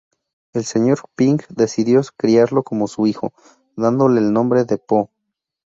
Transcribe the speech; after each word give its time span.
El 0.55 0.63
Sr. 0.65 0.99
Ping 1.15 1.37
decidió 1.49 2.01
criarlo 2.17 2.63
como 2.63 2.87
su 2.87 3.05
hijo, 3.05 3.33
dándole 3.75 4.19
el 4.19 4.33
nombre 4.33 4.63
de 4.65 4.79
Po. 4.79 5.11